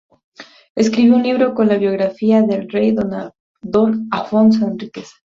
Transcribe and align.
Escribió 0.73 1.13
un 1.13 1.21
libro 1.21 1.53
con 1.53 1.67
la 1.67 1.77
biografía 1.77 2.41
del 2.41 2.67
rey 2.71 2.95
Don 3.69 4.07
Afonso 4.09 4.65
Henriques. 4.65 5.11